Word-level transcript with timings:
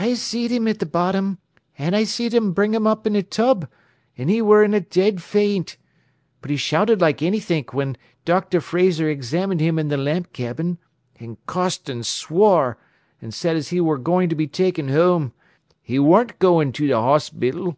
"I 0.00 0.14
seed 0.14 0.50
him 0.50 0.66
at 0.66 0.80
th' 0.80 0.90
bottom. 0.90 1.36
An' 1.76 1.92
I 1.92 2.04
seed 2.04 2.34
'em 2.34 2.54
bring 2.54 2.72
'im 2.72 2.86
up 2.86 3.06
in 3.06 3.14
a 3.14 3.22
tub, 3.22 3.68
an' 4.16 4.30
'e 4.30 4.40
wor 4.40 4.64
in 4.64 4.72
a 4.72 4.80
dead 4.80 5.22
faint. 5.22 5.76
But 6.40 6.50
he 6.50 6.56
shouted 6.56 7.02
like 7.02 7.20
anythink 7.20 7.74
when 7.74 7.98
Doctor 8.24 8.62
Fraser 8.62 9.10
examined 9.10 9.60
him 9.60 9.78
i' 9.78 9.82
th' 9.82 9.98
lamp 9.98 10.32
cabin—an' 10.32 11.36
cossed 11.44 11.90
an' 11.90 12.02
swore, 12.02 12.78
an' 13.20 13.30
said 13.30 13.56
as 13.56 13.70
'e 13.70 13.82
wor 13.82 13.98
goin' 13.98 14.30
to 14.30 14.34
be 14.34 14.46
ta'en 14.46 14.88
whoam—'e 14.88 15.98
worn't 15.98 16.38
goin' 16.38 16.72
ter 16.72 16.86
th' 16.86 16.92
'ospital." 16.92 17.76